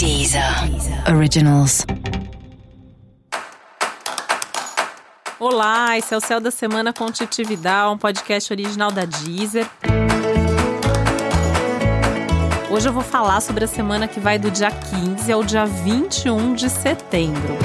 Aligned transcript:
Deezer 0.00 0.42
Originals. 1.14 1.84
Olá, 5.38 5.98
esse 5.98 6.14
é 6.14 6.16
o 6.16 6.20
Céu 6.22 6.40
da 6.40 6.50
Semana 6.50 6.90
com 6.90 7.12
Titi 7.12 7.44
Vidal, 7.44 7.92
um 7.92 7.98
podcast 7.98 8.50
original 8.50 8.90
da 8.90 9.04
Deezer. 9.04 9.68
Hoje 12.70 12.88
eu 12.88 12.94
vou 12.94 13.02
falar 13.02 13.42
sobre 13.42 13.64
a 13.64 13.68
semana 13.68 14.08
que 14.08 14.18
vai 14.18 14.38
do 14.38 14.50
dia 14.50 14.70
15 14.70 15.30
ao 15.30 15.44
dia 15.44 15.66
21 15.66 16.54
de 16.54 16.70
setembro. 16.70 17.58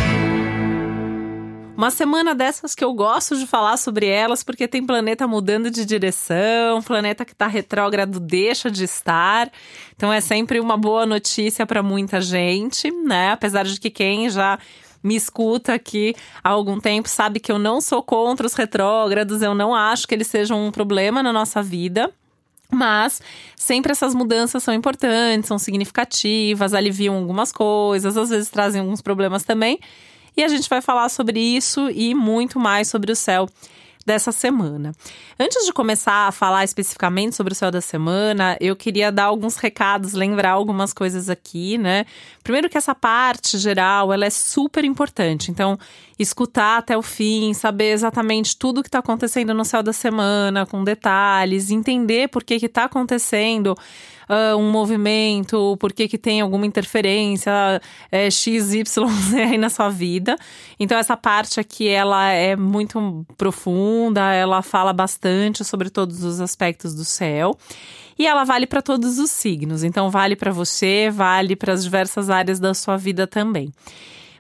Uma 1.78 1.92
semana 1.92 2.34
dessas 2.34 2.74
que 2.74 2.86
eu 2.86 2.94
gosto 2.94 3.38
de 3.38 3.46
falar 3.46 3.76
sobre 3.76 4.08
elas 4.08 4.44
porque 4.44 4.66
tem 4.66 4.86
planeta 4.86 5.28
mudando 5.28 5.70
de 5.70 5.84
direção, 5.84 6.82
planeta 6.82 7.26
que 7.26 7.34
está 7.34 7.48
retrógrado 7.48 8.18
deixa 8.18 8.72
de 8.72 8.86
estar. 8.86 9.52
Então 9.94 10.12
é 10.12 10.22
sempre 10.22 10.62
uma 10.62 10.78
boa 10.78 11.06
notícia 11.06 11.66
para 11.66 11.84
muita 11.84 12.22
gente, 12.22 12.90
né? 12.90 13.34
Apesar 13.34 13.66
de 13.66 13.78
que 13.78 13.90
quem 13.90 14.30
já 14.30 14.58
me 15.04 15.18
escuta 15.18 15.74
aqui 15.74 16.16
há 16.42 16.50
algum 16.50 16.80
tempo 16.80 17.10
sabe 17.10 17.42
que 17.42 17.52
eu 17.52 17.60
não 17.60 17.82
sou 17.82 18.02
contra 18.02 18.48
os 18.48 18.54
retrógrados, 18.54 19.42
eu 19.42 19.54
não 19.54 19.76
acho 19.76 20.08
que 20.08 20.16
eles 20.16 20.28
sejam 20.28 20.66
um 20.66 20.72
problema 20.72 21.22
na 21.22 21.34
nossa 21.34 21.62
vida. 21.62 22.10
Mas 22.72 23.22
sempre 23.56 23.92
essas 23.92 24.16
mudanças 24.16 24.64
são 24.64 24.74
importantes, 24.74 25.50
são 25.50 25.60
significativas, 25.60 26.74
aliviam 26.74 27.16
algumas 27.16 27.52
coisas, 27.52 28.16
às 28.16 28.30
vezes 28.30 28.50
trazem 28.50 28.80
alguns 28.80 29.02
problemas 29.02 29.44
também. 29.44 29.78
E 30.38 30.44
a 30.44 30.48
gente 30.48 30.70
vai 30.70 30.82
falar 30.82 31.10
sobre 31.10 31.40
isso 31.40 31.90
e 31.90 32.14
muito 32.14 32.60
mais 32.60 32.88
sobre 32.88 33.12
o 33.12 33.16
céu 33.16 33.48
dessa 34.06 34.32
semana. 34.32 34.94
Antes 35.40 35.66
de 35.66 35.74
começar 35.74 36.28
a 36.28 36.32
falar 36.32 36.64
especificamente 36.64 37.36
sobre 37.36 37.54
o 37.54 37.56
céu 37.56 37.72
da 37.72 37.82
semana, 37.82 38.56
eu 38.62 38.76
queria 38.76 39.12
dar 39.12 39.26
alguns 39.26 39.58
recados, 39.58 40.14
lembrar 40.14 40.52
algumas 40.52 40.94
coisas 40.94 41.28
aqui, 41.28 41.78
né? 41.78 42.06
Primeiro 42.44 42.70
que 42.70 42.78
essa 42.78 42.94
parte 42.94 43.58
geral, 43.58 44.14
ela 44.14 44.26
é 44.26 44.30
super 44.30 44.86
importante. 44.86 45.50
Então, 45.50 45.80
escutar 46.18 46.78
até 46.78 46.98
o 46.98 47.02
fim, 47.02 47.54
saber 47.54 47.92
exatamente 47.92 48.58
tudo 48.58 48.80
o 48.80 48.84
que 48.84 48.88
está 48.88 49.00
acontecendo 49.00 49.54
no 49.54 49.66
céu 49.66 49.84
da 49.84 49.94
semana, 49.94 50.66
com 50.66 50.84
detalhes, 50.84 51.72
entender 51.72 52.30
por 52.30 52.44
que 52.44 52.56
está 52.56 52.86
acontecendo 52.86 53.76
uh, 54.30 54.58
um 54.58 54.72
movimento, 54.72 55.78
por 55.78 55.94
que, 55.94 56.08
que 56.08 56.18
tem 56.18 56.42
alguma 56.42 56.66
interferência 56.66 57.52
é, 58.12 58.30
X, 58.30 58.74
Y, 58.74 59.08
Z 59.08 59.42
aí 59.42 59.58
na 59.58 59.70
sua 59.70 59.90
vida. 59.90 60.36
Então, 60.80 60.98
essa 60.98 61.18
parte 61.18 61.60
aqui, 61.60 61.88
ela 61.88 62.30
é 62.30 62.56
muito 62.56 63.26
profunda, 63.38 64.34
ela 64.34 64.62
fala 64.62 64.94
bastante 64.94 65.64
sobre 65.64 65.90
todos 65.90 66.24
os 66.24 66.40
aspectos 66.42 66.94
do 66.94 67.06
céu. 67.06 67.58
E 68.18 68.26
ela 68.26 68.46
vale 68.46 68.66
para 68.66 68.82
todos 68.82 69.20
os 69.20 69.30
signos, 69.30 69.84
então 69.84 70.10
vale 70.10 70.38
para 70.38 70.50
você, 70.50 71.10
vale 71.12 71.54
para 71.54 71.74
as 71.74 71.84
diversas 71.84 72.30
áreas 72.30 72.62
da 72.62 72.74
sua 72.74 72.96
vida 72.96 73.28
também. 73.28 73.74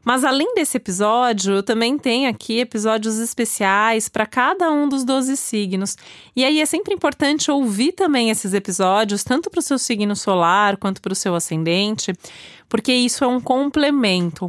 Mas 0.05 0.23
além 0.23 0.53
desse 0.53 0.77
episódio, 0.77 1.55
eu 1.55 1.63
também 1.63 1.97
tenho 1.97 2.29
aqui 2.29 2.59
episódios 2.59 3.17
especiais 3.17 4.07
para 4.07 4.27
cada 4.27 4.71
um 4.71 4.87
dos 4.87 5.03
12 5.03 5.35
signos. 5.35 5.97
E 6.35 6.45
aí 6.45 6.61
é 6.61 6.65
sempre 6.67 6.93
importante 6.93 7.49
ouvir 7.49 7.91
também 7.93 8.29
esses 8.29 8.53
episódios, 8.53 9.23
tanto 9.23 9.49
para 9.49 9.59
o 9.59 9.63
seu 9.63 9.79
signo 9.79 10.15
solar 10.15 10.77
quanto 10.77 11.01
para 11.01 11.11
o 11.11 11.15
seu 11.15 11.33
ascendente, 11.33 12.13
porque 12.69 12.93
isso 12.93 13.23
é 13.23 13.27
um 13.27 13.41
complemento. 13.41 14.47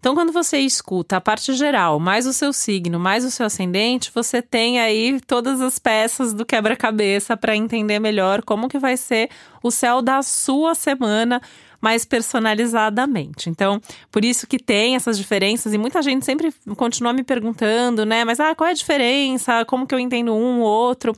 Então, 0.00 0.14
quando 0.14 0.32
você 0.32 0.58
escuta 0.58 1.16
a 1.16 1.20
parte 1.20 1.52
geral, 1.54 1.98
mais 1.98 2.26
o 2.26 2.32
seu 2.32 2.52
signo, 2.52 2.98
mais 2.98 3.24
o 3.24 3.30
seu 3.30 3.46
ascendente, 3.46 4.10
você 4.14 4.40
tem 4.40 4.78
aí 4.78 5.20
todas 5.26 5.60
as 5.60 5.78
peças 5.78 6.32
do 6.32 6.46
quebra-cabeça 6.46 7.36
para 7.36 7.56
entender 7.56 7.98
melhor 7.98 8.42
como 8.42 8.68
que 8.68 8.78
vai 8.78 8.96
ser 8.96 9.30
o 9.62 9.70
céu 9.70 10.02
da 10.02 10.22
sua 10.22 10.74
semana 10.74 11.40
mais 11.80 12.04
personalizadamente. 12.04 13.50
Então, 13.50 13.80
por 14.10 14.24
isso 14.24 14.46
que 14.46 14.58
tem 14.58 14.96
essas 14.96 15.16
diferenças 15.16 15.72
e 15.72 15.78
muita 15.78 16.02
gente 16.02 16.24
sempre 16.24 16.52
continua 16.76 17.12
me 17.12 17.22
perguntando, 17.22 18.04
né? 18.04 18.24
Mas 18.24 18.40
ah, 18.40 18.54
qual 18.54 18.68
é 18.68 18.70
a 18.70 18.74
diferença? 18.74 19.64
Como 19.64 19.86
que 19.86 19.94
eu 19.94 19.98
entendo 19.98 20.34
um 20.34 20.60
ou 20.60 20.68
outro? 20.68 21.14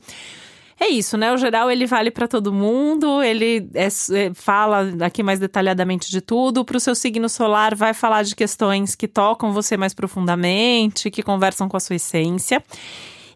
É 0.79 0.87
isso, 0.87 1.17
né? 1.17 1.33
O 1.33 1.37
geral 1.37 1.69
ele 1.69 1.85
vale 1.85 2.09
para 2.09 2.25
todo 2.25 2.53
mundo, 2.53 3.21
ele 3.21 3.69
é, 3.73 3.87
é, 3.87 4.33
fala 4.33 4.89
aqui 5.01 5.21
mais 5.21 5.37
detalhadamente 5.37 6.09
de 6.09 6.21
tudo. 6.21 6.63
Para 6.63 6.77
o 6.77 6.79
seu 6.79 6.95
signo 6.95 7.27
solar, 7.27 7.75
vai 7.75 7.93
falar 7.93 8.23
de 8.23 8.33
questões 8.33 8.95
que 8.95 9.05
tocam 9.05 9.51
você 9.51 9.75
mais 9.75 9.93
profundamente, 9.93 11.11
que 11.11 11.21
conversam 11.21 11.67
com 11.67 11.75
a 11.75 11.81
sua 11.81 11.97
essência. 11.97 12.63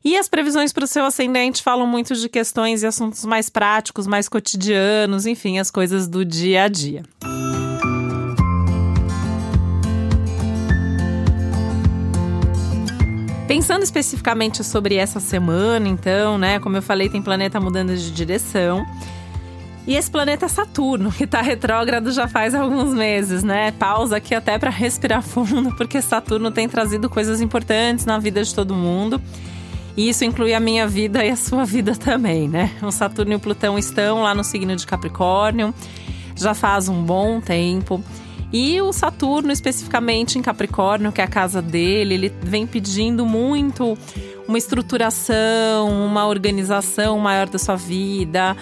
E 0.06 0.18
as 0.18 0.28
previsões 0.28 0.74
para 0.74 0.84
o 0.84 0.88
seu 0.88 1.06
ascendente 1.06 1.64
falam 1.64 1.88
muito 1.88 2.14
de 2.14 2.28
questões 2.28 2.84
e 2.84 2.86
assuntos 2.86 3.24
mais 3.24 3.50
práticos, 3.50 4.06
mais 4.06 4.28
cotidianos, 4.28 5.26
enfim, 5.26 5.60
as 5.60 5.72
coisas 5.72 6.10
do 6.10 6.26
dia 6.26 6.64
a 6.64 6.68
dia. 6.68 7.04
Pensando 13.48 13.84
especificamente 13.84 14.62
sobre 14.62 14.96
essa 14.96 15.22
semana, 15.22 15.88
então, 15.88 16.38
né? 16.38 16.60
Como 16.60 16.76
eu 16.76 16.82
falei, 16.82 17.08
tem 17.08 17.22
planeta 17.22 17.58
mudando 17.62 17.96
de 17.96 18.12
direção. 18.12 18.86
E 19.88 19.96
esse 19.96 20.12
planeta 20.12 20.48
é 20.48 20.50
Saturno, 20.50 21.14
que 21.14 21.24
está 21.24 21.42
retrógrado 21.42 22.12
já 22.12 22.28
faz 22.28 22.54
alguns 22.54 22.94
meses, 22.94 23.42
né? 23.42 23.72
Pausa 23.72 24.18
aqui 24.18 24.36
até 24.36 24.58
para 24.58 24.70
respirar 24.70 25.22
fundo, 25.24 25.74
porque 25.78 26.02
Saturno 26.02 26.52
tem 26.52 26.68
trazido 26.68 27.10
coisas 27.10 27.40
importantes 27.40 28.06
na 28.06 28.20
vida 28.20 28.44
de 28.44 28.54
todo 28.54 28.74
mundo. 28.74 29.22
E 29.96 30.10
isso 30.10 30.26
inclui 30.26 30.54
a 30.54 30.60
minha 30.60 30.88
vida 30.88 31.24
e 31.24 31.30
a 31.30 31.36
sua 31.36 31.66
vida 31.66 31.94
também, 31.98 32.48
né? 32.48 32.72
O 32.82 32.92
Saturno 32.92 33.34
e 33.34 33.36
o 33.36 33.40
Plutão 33.40 33.78
estão 33.78 34.24
lá 34.24 34.34
no 34.34 34.44
signo 34.44 34.76
de 34.76 34.86
Capricórnio, 34.86 35.74
já 36.36 36.54
faz 36.54 36.90
um 36.90 37.04
bom 37.04 37.40
tempo. 37.40 38.04
E 38.52 38.80
o 38.82 38.94
Saturno, 38.94 39.52
especificamente 39.52 40.38
em 40.38 40.42
Capricórnio, 40.42 41.12
que 41.12 41.20
é 41.20 41.24
a 41.24 41.28
casa 41.28 41.62
dele, 41.62 42.14
ele 42.14 42.34
vem 42.42 42.68
pedindo 42.68 43.26
muito 43.26 43.98
uma 44.48 44.58
estruturação, 44.58 45.90
uma 46.06 46.28
organização 46.28 47.18
maior 47.18 47.50
da 47.50 47.58
sua 47.58 47.76
vida. 47.76 48.56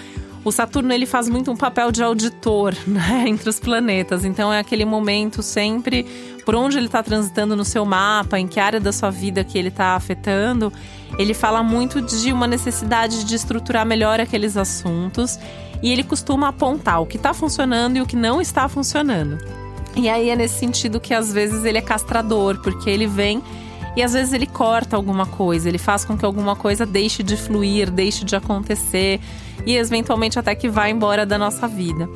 O 0.44 0.50
Saturno 0.50 0.92
ele 0.92 1.06
faz 1.06 1.28
muito 1.28 1.50
um 1.50 1.56
papel 1.56 1.92
de 1.92 2.02
auditor 2.02 2.74
né, 2.86 3.24
entre 3.26 3.48
os 3.48 3.60
planetas. 3.60 4.24
Então 4.24 4.52
é 4.52 4.58
aquele 4.58 4.84
momento 4.84 5.42
sempre 5.42 6.06
por 6.44 6.54
onde 6.54 6.76
ele 6.76 6.86
está 6.86 7.02
transitando 7.02 7.54
no 7.54 7.64
seu 7.64 7.84
mapa, 7.84 8.38
em 8.38 8.46
que 8.46 8.58
área 8.58 8.80
da 8.80 8.92
sua 8.92 9.10
vida 9.10 9.44
que 9.44 9.58
ele 9.58 9.68
está 9.68 9.94
afetando 9.94 10.72
ele 11.18 11.34
fala 11.34 11.62
muito 11.62 12.00
de 12.00 12.32
uma 12.32 12.46
necessidade 12.46 13.24
de 13.24 13.34
estruturar 13.34 13.84
melhor 13.84 14.20
aqueles 14.20 14.56
assuntos 14.56 15.38
e 15.82 15.92
ele 15.92 16.02
costuma 16.02 16.48
apontar 16.48 17.00
o 17.00 17.06
que 17.06 17.16
está 17.16 17.34
funcionando 17.34 17.96
e 17.96 18.00
o 18.00 18.06
que 18.06 18.16
não 18.16 18.40
está 18.40 18.68
funcionando. 18.68 19.38
E 19.96 20.08
aí 20.08 20.30
é 20.30 20.36
nesse 20.36 20.58
sentido 20.58 21.00
que 21.00 21.12
às 21.12 21.32
vezes 21.32 21.64
ele 21.64 21.76
é 21.76 21.82
castrador, 21.82 22.58
porque 22.62 22.88
ele 22.88 23.06
vem 23.06 23.42
e 23.94 24.02
às 24.02 24.14
vezes 24.14 24.32
ele 24.32 24.46
corta 24.46 24.96
alguma 24.96 25.26
coisa, 25.26 25.68
ele 25.68 25.76
faz 25.76 26.04
com 26.04 26.16
que 26.16 26.24
alguma 26.24 26.56
coisa 26.56 26.86
deixe 26.86 27.22
de 27.22 27.36
fluir, 27.36 27.90
deixe 27.90 28.24
de 28.24 28.34
acontecer 28.34 29.20
e 29.66 29.76
eventualmente 29.76 30.38
até 30.38 30.54
que 30.54 30.68
vá 30.68 30.88
embora 30.88 31.26
da 31.26 31.36
nossa 31.36 31.68
vida. 31.68 32.08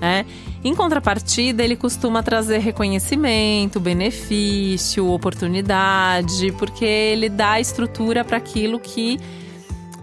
Né? 0.00 0.24
Em 0.64 0.74
contrapartida, 0.74 1.62
ele 1.62 1.76
costuma 1.76 2.22
trazer 2.22 2.56
reconhecimento, 2.56 3.78
benefício, 3.78 5.06
oportunidade, 5.10 6.52
porque 6.52 6.86
ele 6.86 7.28
dá 7.28 7.60
estrutura 7.60 8.24
para 8.24 8.38
aquilo 8.38 8.80
que 8.80 9.20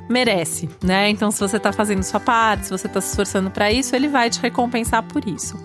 merece, 0.08 0.70
né? 0.84 1.10
Então, 1.10 1.32
se 1.32 1.40
você 1.40 1.58
está 1.58 1.74
fazendo 1.74 2.04
sua 2.04 2.20
parte, 2.20 2.66
se 2.66 2.70
você 2.70 2.86
está 2.86 3.02
se 3.02 3.10
esforçando 3.10 3.50
para 3.50 3.72
isso, 3.72 3.96
ele 3.96 4.08
vai 4.08 4.30
te 4.30 4.40
recompensar 4.40 5.02
por 5.02 5.28
isso. 5.28 5.58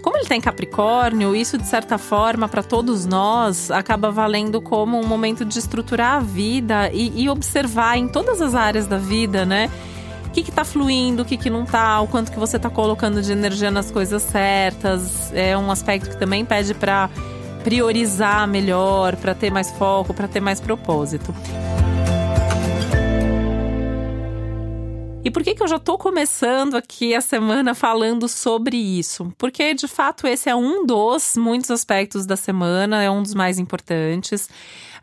Como 0.00 0.16
ele 0.16 0.26
tem 0.26 0.40
Capricórnio, 0.40 1.34
isso 1.34 1.58
de 1.58 1.66
certa 1.66 1.98
forma 1.98 2.46
para 2.46 2.62
todos 2.62 3.04
nós 3.04 3.72
acaba 3.72 4.12
valendo 4.12 4.60
como 4.60 5.00
um 5.00 5.04
momento 5.04 5.44
de 5.44 5.58
estruturar 5.58 6.18
a 6.18 6.20
vida 6.20 6.88
e, 6.92 7.24
e 7.24 7.28
observar 7.28 7.98
em 7.98 8.06
todas 8.06 8.40
as 8.40 8.54
áreas 8.54 8.86
da 8.86 8.98
vida, 8.98 9.44
né? 9.44 9.68
Que 10.36 10.42
que 10.42 10.52
tá 10.52 10.64
fluindo, 10.64 11.22
o 11.22 11.24
que 11.24 11.38
que 11.38 11.48
não 11.48 11.64
tá, 11.64 11.98
o 12.00 12.06
quanto 12.06 12.30
que 12.30 12.38
você 12.38 12.58
tá 12.58 12.68
colocando 12.68 13.22
de 13.22 13.32
energia 13.32 13.70
nas 13.70 13.90
coisas 13.90 14.22
certas. 14.22 15.32
É 15.32 15.56
um 15.56 15.70
aspecto 15.70 16.10
que 16.10 16.16
também 16.18 16.44
pede 16.44 16.74
para 16.74 17.08
priorizar 17.64 18.46
melhor, 18.46 19.16
para 19.16 19.34
ter 19.34 19.50
mais 19.50 19.70
foco, 19.72 20.12
para 20.12 20.28
ter 20.28 20.40
mais 20.40 20.60
propósito. 20.60 21.34
E 25.26 25.30
por 25.30 25.42
que, 25.42 25.56
que 25.56 25.62
eu 25.64 25.66
já 25.66 25.74
estou 25.74 25.98
começando 25.98 26.76
aqui 26.76 27.12
a 27.12 27.20
semana 27.20 27.74
falando 27.74 28.28
sobre 28.28 28.76
isso? 28.76 29.34
Porque, 29.36 29.74
de 29.74 29.88
fato, 29.88 30.24
esse 30.24 30.48
é 30.48 30.54
um 30.54 30.86
dos 30.86 31.34
muitos 31.36 31.68
aspectos 31.72 32.26
da 32.26 32.36
semana, 32.36 33.02
é 33.02 33.10
um 33.10 33.24
dos 33.24 33.34
mais 33.34 33.58
importantes. 33.58 34.48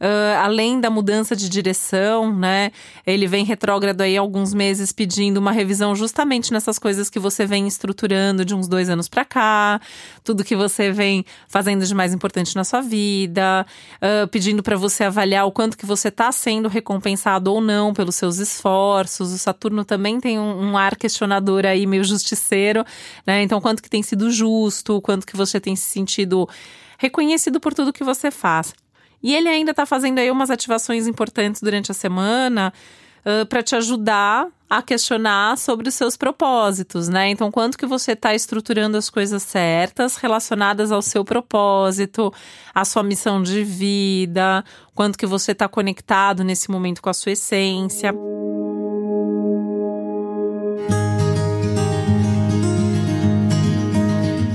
Uh, 0.03 0.35
além 0.41 0.81
da 0.81 0.89
mudança 0.89 1.35
de 1.35 1.47
direção, 1.47 2.35
né? 2.35 2.71
Ele 3.05 3.27
vem 3.27 3.45
retrógrado 3.45 4.01
aí 4.01 4.17
alguns 4.17 4.53
meses 4.53 4.91
pedindo 4.91 5.37
uma 5.37 5.51
revisão 5.51 5.95
justamente 5.95 6.51
nessas 6.51 6.77
coisas 6.77 7.09
que 7.09 7.19
você 7.19 7.45
vem 7.45 7.67
estruturando 7.67 8.43
de 8.43 8.53
uns 8.53 8.67
dois 8.67 8.89
anos 8.89 9.07
para 9.07 9.23
cá, 9.23 9.79
tudo 10.23 10.43
que 10.43 10.55
você 10.57 10.91
vem 10.91 11.23
fazendo 11.47 11.85
de 11.85 11.95
mais 11.95 12.13
importante 12.13 12.55
na 12.55 12.63
sua 12.63 12.81
vida, 12.81 13.65
uh, 13.97 14.27
pedindo 14.27 14.61
para 14.61 14.75
você 14.75 15.05
avaliar 15.05 15.45
o 15.45 15.51
quanto 15.51 15.77
que 15.77 15.85
você 15.85 16.09
está 16.09 16.31
sendo 16.31 16.67
recompensado 16.67 17.53
ou 17.53 17.61
não 17.61 17.93
pelos 17.93 18.15
seus 18.15 18.39
esforços. 18.39 19.31
O 19.31 19.37
Saturno 19.37 19.85
também 19.85 20.12
também 20.13 20.19
tem 20.19 20.39
um, 20.39 20.71
um 20.71 20.77
ar 20.77 20.95
questionador 20.95 21.65
aí, 21.65 21.85
meio 21.85 22.03
justiceiro, 22.03 22.85
né? 23.25 23.41
Então, 23.41 23.59
quanto 23.59 23.81
que 23.81 23.89
tem 23.89 24.03
sido 24.03 24.29
justo, 24.31 25.01
quanto 25.01 25.25
que 25.25 25.35
você 25.35 25.59
tem 25.59 25.75
se 25.75 25.89
sentido 25.89 26.47
reconhecido 26.97 27.59
por 27.59 27.73
tudo 27.73 27.93
que 27.93 28.03
você 28.03 28.31
faz. 28.31 28.73
E 29.21 29.35
ele 29.35 29.49
ainda 29.49 29.71
está 29.71 29.85
fazendo 29.85 30.19
aí 30.19 30.29
umas 30.29 30.49
ativações 30.49 31.07
importantes 31.07 31.61
durante 31.61 31.91
a 31.91 31.93
semana 31.93 32.73
uh, 33.25 33.45
para 33.45 33.63
te 33.63 33.75
ajudar 33.75 34.47
a 34.69 34.81
questionar 34.81 35.57
sobre 35.57 35.87
os 35.87 35.95
seus 35.95 36.17
propósitos, 36.17 37.07
né? 37.07 37.29
Então, 37.29 37.51
quanto 37.51 37.77
que 37.77 37.85
você 37.85 38.13
está 38.13 38.33
estruturando 38.33 38.97
as 38.97 39.09
coisas 39.09 39.43
certas 39.43 40.17
relacionadas 40.17 40.91
ao 40.91 41.01
seu 41.01 41.23
propósito, 41.23 42.33
à 42.73 42.83
sua 42.83 43.03
missão 43.03 43.41
de 43.41 43.63
vida, 43.63 44.63
quanto 44.95 45.17
que 45.17 45.25
você 45.25 45.51
está 45.51 45.67
conectado 45.67 46.43
nesse 46.43 46.71
momento 46.71 47.01
com 47.01 47.09
a 47.09 47.13
sua 47.13 47.33
essência. 47.33 48.13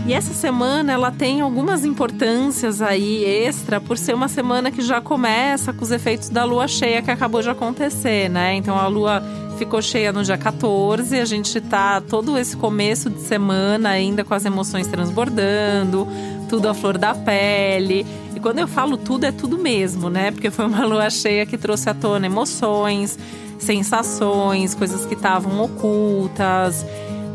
E 0.08 0.14
essa 0.14 0.32
semana 0.32 0.90
ela 0.90 1.10
tem 1.10 1.43
algumas 1.43 1.84
importâncias 1.84 2.81
aí 2.81 3.22
extra 3.26 3.78
por 3.78 3.99
ser 3.99 4.14
uma 4.14 4.26
semana 4.26 4.70
que 4.70 4.81
já 4.81 5.02
começa 5.02 5.70
com 5.70 5.84
os 5.84 5.90
efeitos 5.90 6.31
da 6.31 6.44
lua 6.44 6.66
cheia 6.66 7.02
que 7.02 7.10
acabou 7.10 7.43
de 7.43 7.50
acontecer, 7.50 8.31
né? 8.31 8.55
Então 8.55 8.78
a 8.78 8.87
lua 8.87 9.22
ficou 9.58 9.82
cheia 9.82 10.10
no 10.10 10.25
dia 10.25 10.38
14, 10.38 11.20
a 11.20 11.26
gente 11.26 11.60
tá 11.60 12.00
todo 12.00 12.38
esse 12.38 12.56
começo 12.56 13.10
de 13.10 13.20
semana 13.20 13.90
ainda 13.90 14.25
com 14.25 14.32
as 14.32 14.46
emoções 14.46 14.87
transbordando, 14.87 16.08
tudo 16.49 16.70
à 16.70 16.72
flor 16.72 16.96
da 16.96 17.14
pele. 17.14 18.06
E 18.34 18.40
quando 18.40 18.60
eu 18.60 18.66
falo 18.66 18.96
tudo, 18.96 19.25
é 19.25 19.31
tudo 19.31 19.58
mesmo, 19.58 20.08
né? 20.08 20.31
Porque 20.31 20.50
foi 20.50 20.64
uma 20.64 20.87
lua 20.87 21.10
cheia 21.10 21.44
que 21.44 21.58
trouxe 21.58 21.90
à 21.90 21.93
tona 21.93 22.25
emoções, 22.25 23.19
sensações, 23.58 24.75
coisas 24.75 25.05
que 25.05 25.12
estavam 25.12 25.62
ocultas 25.62 26.82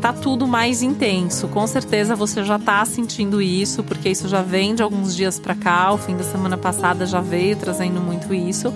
tá 0.04 0.12
tudo 0.12 0.46
mais 0.46 0.82
intenso. 0.82 1.48
Com 1.48 1.66
certeza 1.66 2.14
você 2.14 2.44
já 2.44 2.58
tá 2.58 2.84
sentindo 2.84 3.40
isso, 3.40 3.82
porque 3.82 4.10
isso 4.10 4.28
já 4.28 4.42
vem 4.42 4.74
de 4.74 4.82
alguns 4.82 5.16
dias 5.16 5.38
para 5.38 5.54
cá. 5.54 5.90
O 5.94 5.96
fim 5.96 6.14
da 6.14 6.22
semana 6.22 6.58
passada 6.58 7.06
já 7.06 7.22
veio 7.22 7.56
trazendo 7.56 8.02
muito 8.02 8.34
isso. 8.34 8.70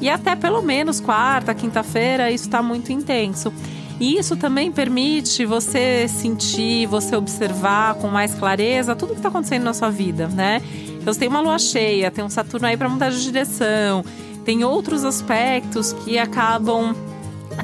E 0.00 0.08
até 0.08 0.36
pelo 0.36 0.62
menos 0.62 1.00
quarta, 1.00 1.52
quinta-feira, 1.52 2.30
isso 2.30 2.44
está 2.44 2.62
muito 2.62 2.92
intenso. 2.92 3.52
E 3.98 4.16
isso 4.18 4.36
também 4.36 4.70
permite 4.70 5.44
você 5.44 6.06
sentir, 6.06 6.86
você 6.86 7.16
observar 7.16 7.94
com 7.94 8.06
mais 8.06 8.32
clareza 8.36 8.94
tudo 8.94 9.14
que 9.14 9.18
está 9.18 9.30
acontecendo 9.30 9.64
na 9.64 9.74
sua 9.74 9.90
vida, 9.90 10.28
né? 10.28 10.62
Então 10.90 11.12
você 11.12 11.18
tem 11.18 11.28
uma 11.28 11.40
lua 11.40 11.58
cheia, 11.58 12.08
tem 12.08 12.24
um 12.24 12.30
Saturno 12.30 12.68
aí 12.68 12.76
para 12.76 12.88
mudar 12.88 13.10
de 13.10 13.20
direção, 13.20 14.04
tem 14.44 14.62
outros 14.62 15.04
aspectos 15.04 15.92
que 15.92 16.16
acabam 16.16 16.94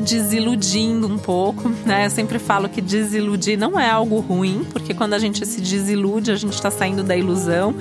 desiludindo 0.00 1.06
um 1.06 1.18
pouco, 1.18 1.68
né? 1.86 2.06
Eu 2.06 2.10
sempre 2.10 2.38
falo 2.38 2.68
que 2.68 2.80
desiludir 2.80 3.58
não 3.58 3.78
é 3.78 3.88
algo 3.88 4.20
ruim, 4.20 4.66
porque 4.72 4.94
quando 4.94 5.14
a 5.14 5.18
gente 5.18 5.44
se 5.46 5.60
desilude, 5.60 6.30
a 6.30 6.36
gente 6.36 6.54
está 6.54 6.70
saindo 6.70 7.02
da 7.02 7.16
ilusão. 7.16 7.74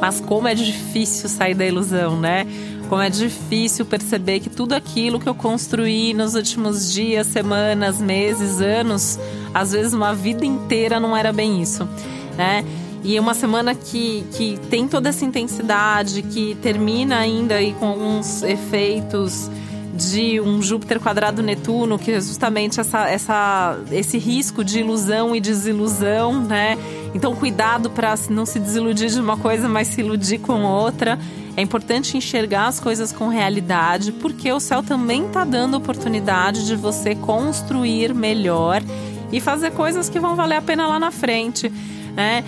Mas 0.00 0.20
como 0.20 0.48
é 0.48 0.54
difícil 0.54 1.28
sair 1.28 1.54
da 1.54 1.64
ilusão, 1.64 2.20
né? 2.20 2.46
Como 2.88 3.00
é 3.00 3.08
difícil 3.08 3.86
perceber 3.86 4.40
que 4.40 4.50
tudo 4.50 4.74
aquilo 4.74 5.18
que 5.18 5.28
eu 5.28 5.34
construí 5.34 6.12
nos 6.12 6.34
últimos 6.34 6.92
dias, 6.92 7.26
semanas, 7.26 8.00
meses, 8.00 8.60
anos, 8.60 9.18
às 9.54 9.72
vezes 9.72 9.94
uma 9.94 10.14
vida 10.14 10.44
inteira 10.44 11.00
não 11.00 11.16
era 11.16 11.32
bem 11.32 11.62
isso, 11.62 11.88
né? 12.36 12.64
E 13.02 13.16
é 13.16 13.20
uma 13.20 13.34
semana 13.34 13.74
que, 13.74 14.24
que 14.32 14.58
tem 14.70 14.88
toda 14.88 15.10
essa 15.10 15.24
intensidade, 15.24 16.22
que 16.22 16.56
termina 16.62 17.18
ainda 17.18 17.56
aí 17.56 17.74
com 17.74 17.86
alguns 17.86 18.42
efeitos 18.42 19.50
de 19.94 20.40
um 20.40 20.60
Júpiter 20.60 20.98
quadrado 21.00 21.42
Netuno, 21.42 21.98
que 21.98 22.10
é 22.10 22.20
justamente 22.20 22.80
essa, 22.80 23.08
essa, 23.08 23.78
esse 23.90 24.18
risco 24.18 24.64
de 24.64 24.80
ilusão 24.80 25.34
e 25.34 25.40
desilusão, 25.40 26.42
né? 26.42 26.76
Então, 27.14 27.34
cuidado 27.34 27.88
para 27.90 28.14
não 28.28 28.44
se 28.44 28.58
desiludir 28.58 29.08
de 29.08 29.20
uma 29.20 29.36
coisa, 29.36 29.68
mas 29.68 29.88
se 29.88 30.00
iludir 30.00 30.38
com 30.38 30.62
outra. 30.64 31.18
É 31.56 31.62
importante 31.62 32.16
enxergar 32.16 32.66
as 32.66 32.80
coisas 32.80 33.12
com 33.12 33.28
realidade, 33.28 34.10
porque 34.10 34.50
o 34.52 34.58
céu 34.58 34.82
também 34.82 35.26
está 35.26 35.44
dando 35.44 35.76
oportunidade 35.76 36.66
de 36.66 36.74
você 36.74 37.14
construir 37.14 38.12
melhor 38.12 38.82
e 39.30 39.40
fazer 39.40 39.70
coisas 39.70 40.08
que 40.08 40.18
vão 40.18 40.34
valer 40.34 40.56
a 40.56 40.62
pena 40.62 40.86
lá 40.88 40.98
na 40.98 41.12
frente, 41.12 41.72
né? 42.16 42.42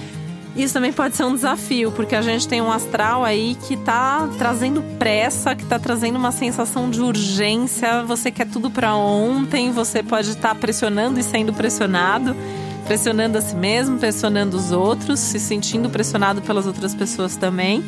Isso 0.57 0.73
também 0.73 0.91
pode 0.91 1.15
ser 1.15 1.25
um 1.25 1.35
desafio, 1.35 1.93
porque 1.93 2.15
a 2.15 2.23
gente 2.23 2.49
tem 2.49 2.63
um 2.63 2.73
astral 2.73 3.23
aí 3.23 3.55
que 3.69 3.77
tá 3.77 4.27
trazendo 4.39 4.83
pressa, 4.99 5.55
que 5.55 5.67
tá 5.67 5.79
trazendo 5.79 6.17
uma 6.17 6.33
sensação 6.33 6.89
de 6.89 6.99
urgência. 7.03 8.03
Você 8.05 8.31
quer 8.31 8.47
tudo 8.47 8.71
para 8.71 8.95
ontem, 8.95 9.71
você 9.71 10.03
pode 10.03 10.31
estar 10.31 10.49
tá 10.49 10.55
pressionando 10.55 11.21
e 11.21 11.23
sendo 11.23 11.53
pressionado, 11.53 12.35
pressionando 12.87 13.37
a 13.37 13.43
si 13.43 13.55
mesmo, 13.55 13.99
pressionando 13.99 14.57
os 14.57 14.73
outros, 14.73 15.21
se 15.21 15.39
sentindo 15.39 15.91
pressionado 15.91 16.41
pelas 16.41 16.67
outras 16.67 16.95
pessoas 16.95 17.37
também. 17.37 17.85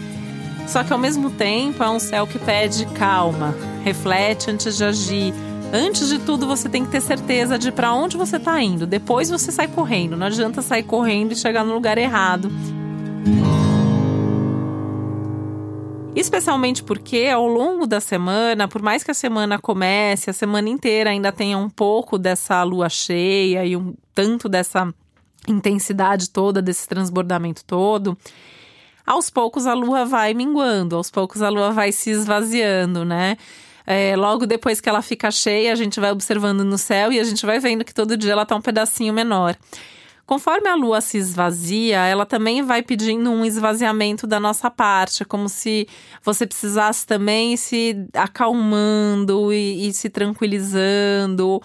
Só 0.67 0.85
que 0.85 0.93
ao 0.93 0.99
mesmo 0.99 1.31
tempo 1.31 1.83
é 1.83 1.89
um 1.89 1.99
céu 1.99 2.27
que 2.27 2.39
pede 2.39 2.85
calma, 2.89 3.55
reflete 3.83 4.51
antes 4.51 4.77
de 4.77 4.85
agir 4.85 5.33
Antes 5.73 6.09
de 6.09 6.19
tudo, 6.19 6.47
você 6.47 6.67
tem 6.67 6.83
que 6.83 6.91
ter 6.91 7.03
certeza 7.03 7.59
de 7.59 7.71
para 7.71 7.93
onde 7.93 8.17
você 8.17 8.37
está 8.37 8.61
indo. 8.63 8.87
Depois 8.87 9.29
você 9.29 9.53
sai 9.53 9.69
correndo. 9.69 10.17
Não 10.17 10.27
adianta 10.27 10.63
sair 10.63 10.83
correndo 10.83 11.33
e 11.33 11.37
chegar 11.37 11.63
no 11.63 11.75
lugar 11.75 11.99
errado. 11.99 12.51
Especialmente 16.17 16.83
porque 16.83 17.27
ao 17.27 17.47
longo 17.47 17.87
da 17.87 18.01
semana, 18.01 18.67
por 18.67 18.81
mais 18.81 19.05
que 19.05 19.11
a 19.11 19.15
semana 19.15 19.59
comece, 19.59 20.31
a 20.31 20.33
semana 20.33 20.71
inteira 20.71 21.11
ainda 21.11 21.31
tenha 21.31 21.59
um 21.59 21.69
pouco 21.69 22.19
dessa 22.19 22.63
lua 22.63 22.89
cheia 22.89 23.65
e 23.65 23.77
um 23.77 23.95
tanto 24.15 24.49
dessa 24.49 24.93
intensidade 25.47 26.31
toda, 26.31 26.63
desse 26.63 26.89
transbordamento 26.89 27.63
todo, 27.65 28.17
aos 29.07 29.31
poucos 29.31 29.67
a 29.67 29.75
lua 29.75 30.05
vai 30.05 30.35
minguando, 30.35 30.97
aos 30.97 31.11
poucos 31.11 31.41
a 31.43 31.51
lua 31.51 31.71
vai 31.71 31.93
se 31.93 32.11
esvaziando, 32.11 33.05
né? 33.05 33.37
É, 33.91 34.15
logo 34.17 34.45
depois 34.45 34.83
que 34.83 34.89
ela 34.91 35.01
fica 35.01 35.31
cheia, 35.31 35.73
a 35.73 35.75
gente 35.75 35.99
vai 35.99 36.11
observando 36.11 36.63
no 36.63 36.77
céu 36.77 37.11
e 37.11 37.19
a 37.19 37.25
gente 37.25 37.47
vai 37.47 37.59
vendo 37.59 37.87
que 37.87 37.95
todo 37.95 38.19
dia 38.19 38.33
ela 38.33 38.43
está 38.43 38.55
um 38.55 38.61
pedacinho 38.61 39.15
menor. 39.15 39.57
Conforme 40.27 40.69
a 40.69 40.75
lua 40.75 41.01
se 41.01 41.17
esvazia, 41.17 42.05
ela 42.05 42.27
também 42.27 42.61
vai 42.61 42.83
pedindo 42.83 43.31
um 43.31 43.47
esvaziamento 43.47 44.27
da 44.27 44.39
nossa 44.39 44.71
parte, 44.71 45.25
como 45.25 45.49
se 45.49 45.89
você 46.23 46.47
precisasse 46.47 47.07
também 47.07 47.57
se 47.57 47.97
acalmando 48.13 49.51
e, 49.55 49.89
e 49.89 49.93
se 49.95 50.11
tranquilizando 50.11 51.63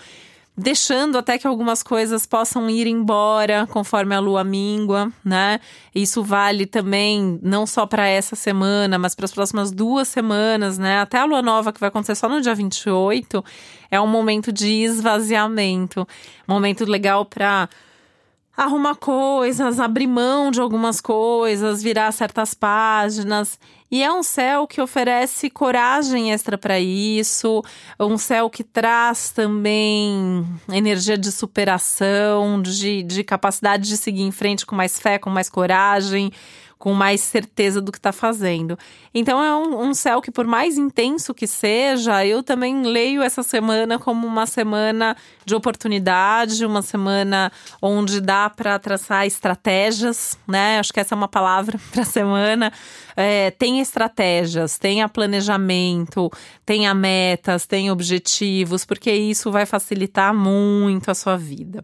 deixando 0.55 1.17
até 1.17 1.37
que 1.37 1.47
algumas 1.47 1.81
coisas 1.81 2.25
possam 2.25 2.69
ir 2.69 2.85
embora 2.85 3.67
conforme 3.71 4.13
a 4.13 4.19
lua 4.19 4.43
mingua, 4.43 5.11
né? 5.25 5.59
Isso 5.93 6.23
vale 6.23 6.65
também 6.65 7.39
não 7.41 7.65
só 7.65 7.85
para 7.87 8.07
essa 8.07 8.35
semana, 8.35 8.99
mas 8.99 9.15
para 9.15 9.25
as 9.25 9.31
próximas 9.31 9.71
duas 9.71 10.07
semanas, 10.07 10.77
né? 10.77 10.99
Até 10.99 11.17
a 11.17 11.25
lua 11.25 11.41
nova 11.41 11.73
que 11.73 11.79
vai 11.79 11.89
acontecer 11.89 12.15
só 12.15 12.29
no 12.29 12.39
dia 12.39 12.53
28, 12.53 13.43
é 13.89 13.99
um 13.99 14.07
momento 14.07 14.51
de 14.51 14.83
esvaziamento, 14.83 16.07
momento 16.47 16.85
legal 16.85 17.25
para 17.25 17.67
arrumar 18.55 18.95
coisas, 18.95 19.79
abrir 19.79 20.05
mão 20.05 20.51
de 20.51 20.61
algumas 20.61 21.01
coisas, 21.01 21.81
virar 21.81 22.11
certas 22.11 22.53
páginas. 22.53 23.59
E 23.93 24.01
é 24.01 24.11
um 24.11 24.23
céu 24.23 24.65
que 24.65 24.81
oferece 24.81 25.51
coragem 25.51 26.31
extra 26.33 26.57
para 26.57 26.79
isso, 26.79 27.61
um 27.99 28.17
céu 28.17 28.49
que 28.49 28.63
traz 28.63 29.29
também 29.29 30.43
energia 30.67 31.15
de 31.15 31.31
superação, 31.31 32.59
de, 32.59 33.03
de 33.03 33.23
capacidade 33.23 33.87
de 33.87 33.95
seguir 33.95 34.23
em 34.23 34.31
frente 34.31 34.65
com 34.65 34.75
mais 34.75 34.99
fé, 34.99 35.19
com 35.19 35.29
mais 35.29 35.47
coragem, 35.47 36.31
com 36.83 36.91
mais 36.91 37.21
certeza 37.21 37.79
do 37.79 37.93
que 37.93 37.97
está 37.97 38.11
fazendo. 38.11 38.77
Então 39.13 39.41
é 39.41 39.55
um, 39.55 39.87
um, 39.87 39.93
céu 39.93 40.21
que, 40.21 40.29
por 40.29 40.45
mais 40.45 40.77
intenso 40.77 41.33
que 41.33 41.47
seja, 41.47 42.25
eu 42.25 42.43
também 42.43 42.83
leio 42.83 43.21
essa 43.21 43.41
semana 43.41 43.97
como 43.97 44.27
uma 44.27 44.45
semana 44.45 45.15
de 45.45 45.55
oportunidade, 45.55 46.65
uma 46.65 46.81
semana 46.81 47.49
onde 47.81 48.19
dá 48.19 48.49
para 48.49 48.77
traçar 48.79 49.25
estratégias, 49.25 50.37
né? 50.45 50.77
Acho 50.77 50.91
que 50.91 50.99
essa 50.99 51.15
é 51.15 51.17
uma 51.17 51.29
palavra 51.29 51.79
para 51.89 52.01
a 52.01 52.05
semana. 52.05 52.73
É, 53.15 53.49
tem 53.51 53.79
estratégias, 53.79 54.77
tenha 54.77 55.07
planejamento, 55.07 56.29
tenha 56.65 56.93
metas, 56.93 57.65
tenha 57.65 57.93
objetivos, 57.93 58.83
porque 58.83 59.09
isso 59.09 59.49
vai 59.49 59.65
facilitar 59.65 60.33
muito 60.33 61.09
a 61.09 61.15
sua 61.15 61.37
vida. 61.37 61.81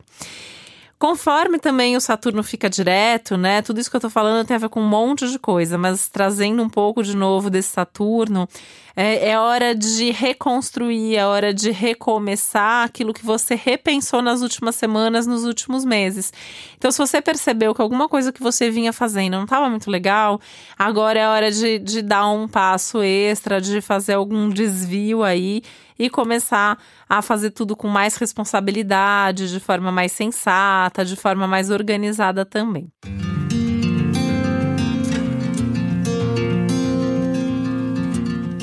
Conforme 1.00 1.60
também 1.60 1.96
o 1.96 2.02
Saturno 2.02 2.44
fica 2.44 2.70
direto, 2.70 3.38
né? 3.38 3.62
Tudo 3.62 3.80
isso 3.80 3.90
que 3.90 3.96
eu 3.96 4.02
tô 4.02 4.10
falando 4.10 4.46
tem 4.46 4.56
a 4.56 4.60
ver 4.60 4.68
com 4.68 4.82
um 4.82 4.88
monte 4.88 5.30
de 5.30 5.40
coisa, 5.40 5.78
mas 5.78 6.10
trazendo 6.10 6.62
um 6.62 6.70
pouco 6.70 7.02
de 7.02 7.16
novo 7.16 7.50
desse 7.50 7.70
Saturno, 7.70 8.50
é, 8.94 9.30
é 9.30 9.40
hora 9.40 9.74
de 9.74 10.12
reconstruir, 10.12 11.16
é 11.16 11.26
hora 11.26 11.54
de 11.54 11.72
recomeçar 11.72 12.84
aquilo 12.84 13.14
que 13.14 13.26
você 13.26 13.56
repensou 13.56 14.22
nas 14.22 14.42
últimas 14.42 14.76
semanas, 14.76 15.26
nos 15.26 15.46
últimos 15.46 15.86
meses. 15.86 16.34
Então, 16.78 16.92
se 16.92 16.98
você 16.98 17.22
percebeu 17.22 17.74
que 17.74 17.82
alguma 17.82 18.10
coisa 18.10 18.34
que 18.34 18.44
você 18.44 18.70
vinha 18.70 18.92
fazendo 18.92 19.38
não 19.38 19.46
estava 19.46 19.70
muito 19.70 19.90
legal, 19.90 20.42
agora 20.78 21.18
é 21.18 21.28
hora 21.30 21.50
de, 21.50 21.80
de 21.80 22.02
dar 22.02 22.30
um 22.30 22.46
passo 22.46 23.02
extra, 23.02 23.62
de 23.62 23.80
fazer 23.80 24.16
algum 24.16 24.50
desvio 24.50 25.24
aí 25.24 25.62
e 26.00 26.10
começar 26.10 26.80
a 27.08 27.22
fazer 27.22 27.52
tudo 27.52 27.76
com 27.76 27.90
mais 27.90 28.16
responsabilidade, 28.16 29.52
de 29.52 29.60
forma 29.60 29.92
mais 29.92 30.14
sensata, 30.14 31.04
de 31.04 31.18
forma 31.18 31.46
mais 31.46 31.70
organizada 31.70 32.46
também. 32.46 32.90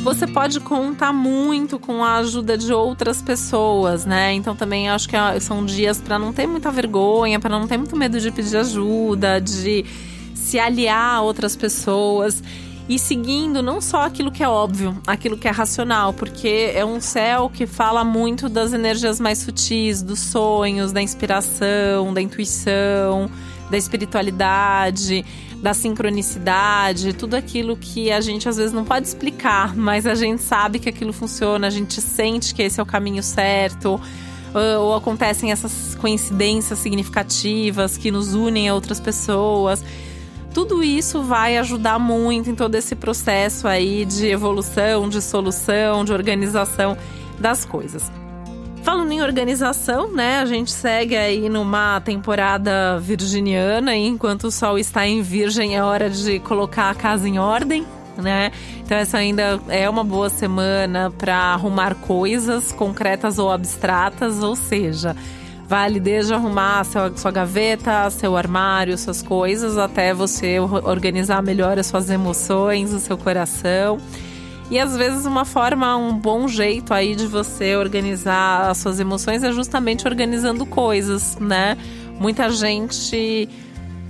você 0.07 0.25
pode 0.25 0.61
contar 0.61 1.13
muito 1.13 1.81
com 1.81 2.05
a 2.05 2.19
ajuda 2.19 2.57
de 2.57 2.73
outras 2.73 3.21
pessoas, 3.21 4.07
né? 4.07 4.33
Então 4.35 4.55
também 4.55 4.89
acho 4.89 5.09
que 5.09 5.17
é, 5.17 5.41
são 5.41 5.67
dias 5.67 6.01
para 6.01 6.17
não 6.17 6.33
ter 6.33 6.47
muita 6.47 6.71
vergonha, 6.71 7.41
para 7.41 7.59
não 7.59 7.67
ter 7.67 7.77
muito 7.77 7.97
medo 7.97 8.21
de 8.21 8.31
pedir 8.31 8.57
ajuda, 8.57 9.41
de 9.41 9.85
se 10.33 10.61
aliar 10.61 11.17
a 11.17 11.23
outras 11.23 11.57
pessoas 11.57 12.41
e 12.89 12.99
seguindo 12.99 13.63
não 13.63 13.81
só 13.81 14.03
aquilo 14.03 14.31
que 14.31 14.43
é 14.43 14.49
óbvio, 14.49 14.97
aquilo 15.07 15.37
que 15.37 15.49
é 15.49 15.51
racional, 15.51 16.13
porque 16.13 16.73
é 16.75 16.85
um 16.85 17.01
céu 17.01 17.51
que 17.53 17.67
fala 17.67 18.05
muito 18.05 18.49
das 18.49 18.73
energias 18.73 19.19
mais 19.19 19.39
sutis, 19.39 20.03
dos 20.03 20.21
sonhos, 20.21 20.93
da 20.93 21.03
inspiração, 21.03 22.15
da 22.15 22.23
intuição, 22.23 23.31
da 23.71 23.77
espiritualidade 23.77 25.25
da 25.61 25.73
sincronicidade, 25.73 27.13
tudo 27.13 27.35
aquilo 27.35 27.77
que 27.77 28.13
a 28.13 28.21
gente 28.21 28.49
às 28.49 28.57
vezes 28.57 28.73
não 28.73 28.85
pode 28.85 29.07
explicar, 29.07 29.75
mas 29.75 30.07
a 30.07 30.15
gente 30.15 30.43
sabe 30.43 30.79
que 30.79 30.89
aquilo 30.89 31.13
funciona, 31.13 31.67
a 31.67 31.71
gente 31.71 32.01
sente 32.01 32.55
que 32.55 32.63
esse 32.63 32.79
é 32.79 32.83
o 32.83 32.87
caminho 32.87 33.23
certo. 33.23 34.01
Ou, 34.79 34.95
acontecem 34.95 35.53
essas 35.53 35.95
coincidências 35.97 36.79
significativas 36.79 37.97
que 37.97 38.11
nos 38.11 38.33
unem 38.33 38.69
a 38.69 38.75
outras 38.75 39.01
pessoas. 39.01 39.83
Tudo 40.57 40.83
isso 40.83 41.23
vai 41.23 41.59
ajudar 41.59 41.99
muito 41.99 42.49
em 42.49 42.55
todo 42.55 42.77
esse 42.77 42.97
processo 42.97 43.69
aí 43.69 44.07
de 44.07 44.27
evolução, 44.27 45.07
de 45.07 45.21
solução, 45.21 46.03
de 46.03 46.15
organização 46.15 46.97
das 47.39 47.67
coisas. 47.67 48.11
Falando 48.83 49.13
em 49.13 49.21
organização, 49.21 50.11
né? 50.11 50.39
A 50.41 50.47
gente 50.47 50.73
segue 50.73 51.15
aí 51.15 51.51
numa 51.51 52.01
temporada 52.01 52.99
virginiana 52.99 53.95
e 53.97 54.07
enquanto 54.07 54.45
o 54.45 54.51
sol 54.51 54.79
está 54.79 55.07
em 55.07 55.21
virgem 55.21 55.77
é 55.77 55.85
hora 55.85 56.09
de 56.09 56.39
colocar 56.39 56.89
a 56.89 56.95
casa 56.95 57.29
em 57.29 57.39
ordem, 57.39 57.87
né? 58.17 58.51
Então 58.79 58.97
essa 58.97 59.19
ainda 59.19 59.61
é 59.69 59.87
uma 59.91 60.03
boa 60.03 60.31
semana 60.31 61.11
para 61.11 61.37
arrumar 61.37 61.97
coisas 61.97 62.73
concretas 62.73 63.39
ou 63.39 63.51
abstratas, 63.53 64.43
ou 64.43 64.57
seja, 64.57 65.15
vale 65.69 65.99
desde 65.99 66.33
arrumar 66.33 66.85
sua, 66.85 67.31
gaveta, 67.31 68.09
seu 68.11 68.37
armário, 68.37 68.97
suas 68.97 69.21
coisas, 69.21 69.77
até 69.77 70.15
você 70.15 70.61
organizar 70.61 71.43
melhor 71.43 71.79
as 71.79 71.87
suas 71.87 72.09
emoções, 72.09 72.93
o 72.93 73.01
seu 73.01 73.19
coração. 73.19 73.99
E 74.71 74.79
às 74.79 74.97
vezes 74.97 75.27
uma 75.27 75.45
forma, 75.45 75.97
um 75.97 76.17
bom 76.17 76.49
jeito 76.49 76.93
aí 76.93 77.15
de 77.15 77.27
você 77.27 77.77
organizar 77.77 78.71
as 78.71 78.79
suas 78.79 78.99
emoções 78.99 79.43
é 79.43 79.53
justamente 79.53 80.07
organizando 80.07 80.67
coisas, 80.67 81.37
né? 81.41 81.77
Muita 82.19 82.51
gente 82.51 83.49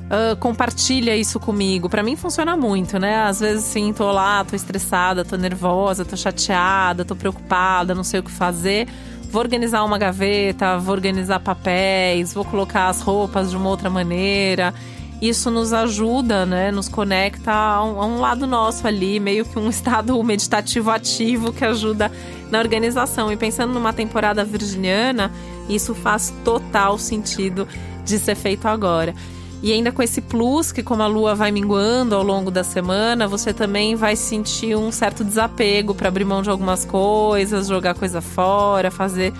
uh, 0.06 0.36
compartilha 0.36 1.16
isso 1.16 1.38
comigo. 1.38 1.88
Para 1.90 2.02
mim 2.02 2.16
funciona 2.16 2.56
muito, 2.56 2.98
né? 2.98 3.22
Às 3.24 3.40
vezes 3.40 3.64
sim, 3.64 3.92
tô 3.92 4.10
lá, 4.10 4.44
tô 4.44 4.56
estressada, 4.56 5.24
tô 5.24 5.36
nervosa, 5.36 6.04
tô 6.04 6.16
chateada, 6.16 7.04
tô 7.04 7.14
preocupada, 7.14 7.94
não 7.94 8.04
sei 8.04 8.20
o 8.20 8.22
que 8.22 8.30
fazer. 8.30 8.88
Vou 9.36 9.42
organizar 9.42 9.84
uma 9.84 9.98
gaveta, 9.98 10.78
vou 10.78 10.94
organizar 10.94 11.38
papéis, 11.40 12.32
vou 12.32 12.42
colocar 12.42 12.88
as 12.88 13.02
roupas 13.02 13.50
de 13.50 13.56
uma 13.58 13.68
outra 13.68 13.90
maneira 13.90 14.72
isso 15.20 15.50
nos 15.50 15.74
ajuda, 15.74 16.46
né? 16.46 16.70
Nos 16.70 16.88
conecta 16.88 17.52
a 17.52 17.84
um, 17.84 18.00
a 18.00 18.06
um, 18.06 18.18
lado 18.18 18.46
nosso 18.46 18.86
ali, 18.86 19.20
meio 19.20 19.44
que 19.44 19.58
um 19.58 19.68
estado 19.70 20.22
meditativo 20.22 20.90
ativo 20.90 21.52
que 21.52 21.66
ajuda 21.66 22.10
na 22.50 22.58
organização. 22.58 23.30
E 23.30 23.36
pensando 23.36 23.74
numa 23.74 23.92
temporada 23.92 24.42
virginiana, 24.42 25.30
isso 25.68 25.94
faz 25.94 26.32
total 26.42 26.98
sentido 26.98 27.68
de 28.06 28.18
ser 28.18 28.36
feito 28.36 28.66
agora. 28.66 29.14
E 29.62 29.72
ainda 29.72 29.90
com 29.90 30.02
esse 30.02 30.20
plus, 30.20 30.70
que 30.70 30.82
como 30.82 31.02
a 31.02 31.06
lua 31.06 31.34
vai 31.34 31.50
minguando 31.50 32.14
ao 32.14 32.22
longo 32.22 32.50
da 32.50 32.62
semana, 32.62 33.26
você 33.26 33.52
também 33.52 33.94
vai 33.94 34.14
sentir 34.14 34.76
um 34.76 34.92
certo 34.92 35.24
desapego 35.24 35.94
para 35.94 36.08
abrir 36.08 36.24
mão 36.24 36.42
de 36.42 36.50
algumas 36.50 36.84
coisas, 36.84 37.66
jogar 37.66 37.94
coisa 37.94 38.20
fora, 38.20 38.90
fazer 38.90 39.32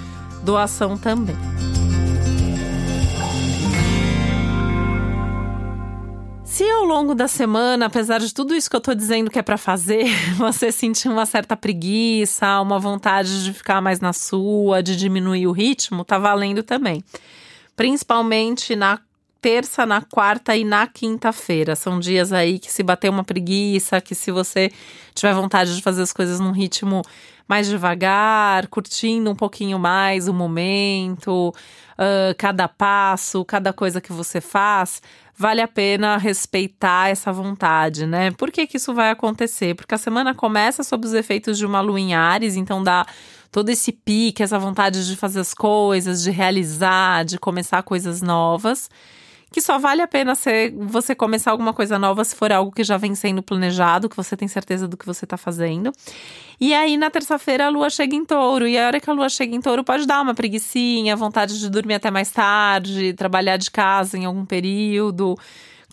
doação 0.43 0.97
também. 0.97 1.37
Se 6.57 6.65
ao 6.71 6.85
longo 6.85 7.15
da 7.15 7.29
semana, 7.29 7.85
apesar 7.85 8.19
de 8.19 8.33
tudo 8.33 8.55
isso 8.55 8.71
que 8.71 8.75
eu 8.75 8.81
tô 8.81 8.95
dizendo 8.95 9.31
que 9.31 9.39
é 9.39 9.43
para 9.43 9.59
fazer, 9.59 10.07
você 10.39 10.73
sentir 10.73 11.07
uma 11.07 11.27
certa 11.27 11.55
preguiça, 11.55 12.63
uma 12.63 12.79
vontade 12.79 13.45
de 13.45 13.53
ficar 13.53 13.83
mais 13.83 14.01
na 14.01 14.15
sua, 14.15 14.83
de 14.83 14.97
diminuir 14.97 15.47
o 15.47 15.53
ritmo, 15.53 16.03
tá 16.03 16.19
valendo 16.19 16.63
também. 16.63 17.05
Principalmente 17.77 18.75
na 18.75 18.99
terça, 19.47 19.87
na 19.87 20.01
quarta 20.01 20.57
e 20.57 20.65
na 20.65 20.89
quinta-feira. 20.89 21.77
São 21.77 22.01
dias 22.01 22.33
aí 22.33 22.59
que 22.59 22.69
se 22.69 22.83
bater 22.83 23.09
uma 23.09 23.23
preguiça, 23.23 24.01
que 24.01 24.13
se 24.13 24.33
você 24.33 24.73
tiver 25.15 25.33
vontade 25.35 25.77
de 25.77 25.83
fazer 25.83 26.03
as 26.03 26.13
coisas 26.13 26.41
num 26.41 26.51
ritmo 26.51 27.03
mais 27.47 27.69
devagar, 27.69 28.67
curtindo 28.67 29.31
um 29.31 29.37
pouquinho 29.37 29.79
mais 29.79 30.27
o 30.27 30.35
momento, 30.35 31.51
uh, 31.51 32.35
cada 32.37 32.67
passo, 32.67 33.45
cada 33.45 33.73
coisa 33.73 34.01
que 34.01 34.13
você 34.13 34.41
faz, 34.41 35.01
vale 35.37 35.61
a 35.61 35.69
pena 35.69 36.17
respeitar 36.17 37.11
essa 37.11 37.33
vontade, 37.33 38.05
né? 38.05 38.33
Por 38.33 38.51
que, 38.51 38.67
que 38.67 38.79
isso 38.79 38.93
vai 38.93 39.13
acontecer? 39.13 39.77
Porque 39.77 39.95
a 39.95 39.99
semana 39.99 40.35
começa 40.35 40.83
sob 40.83 41.07
os 41.07 41.15
efeitos 41.15 41.57
de 41.57 41.65
uma 41.65 41.81
lua 41.81 42.01
em 42.01 42.17
Ares, 42.17 42.57
então 42.57 42.83
dá 42.83 43.07
todo 43.53 43.69
esse 43.69 43.93
pique, 43.93 44.43
essa 44.43 44.59
vontade 44.59 45.07
de 45.07 45.15
fazer 45.15 45.39
as 45.39 45.55
coisas, 45.55 46.21
de 46.21 46.33
realizar, 46.33 47.25
de 47.25 47.39
começar 47.39 47.81
coisas 47.85 48.21
novas 48.21 48.91
que 49.51 49.61
só 49.61 49.79
vale 49.79 50.03
a 50.03 50.09
pena 50.09 50.35
ser, 50.35 50.73
você 50.77 51.15
começar 51.15 51.51
alguma 51.51 51.73
coisa 51.73 51.99
nova 51.99 52.25
se 52.25 52.35
for 52.35 52.53
algo 52.53 52.73
que 52.73 52.83
já 52.83 52.97
vem 52.97 53.15
sendo 53.15 53.43
planejado, 53.43 54.09
que 54.09 54.17
você 54.17 54.37
tem 54.37 54.49
certeza 54.49 54.89
do 54.89 54.97
que 54.97 55.07
você 55.07 55.25
está 55.25 55.37
fazendo. 55.37 55.93
E 56.61 56.75
aí, 56.75 56.97
na 56.97 57.11
terça-feira, 57.11 57.67
a 57.67 57.69
lua 57.69 57.89
chega 57.89 58.15
em 58.17 58.25
touro. 58.25 58.67
E 58.67 58.79
a 58.79 58.87
hora 58.87 59.01
que 59.01 59.09
a 59.09 59.13
lua 59.13 59.29
chega 59.29 59.55
em 59.55 59.61
touro, 59.61 59.85
pode 59.85 60.07
dar 60.07 60.21
uma 60.21 60.35
preguiçinha, 60.35 61.15
vontade 61.17 61.59
de 61.59 61.71
dormir 61.71 61.95
até 61.95 62.11
mais 62.11 62.31
tarde, 62.31 63.13
trabalhar 63.15 63.57
de 63.57 63.71
casa 63.71 64.19
em 64.19 64.25
algum 64.25 64.45
período 64.45 65.37